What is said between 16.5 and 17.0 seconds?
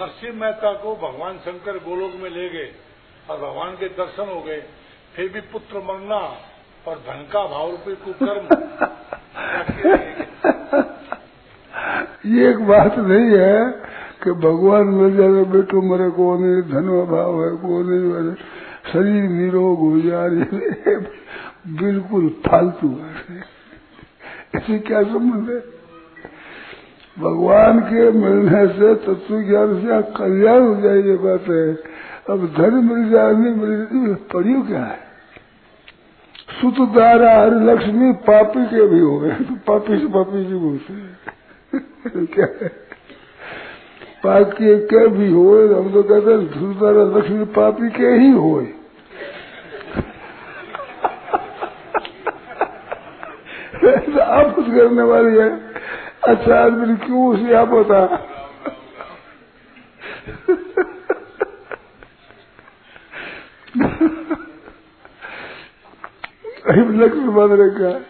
धन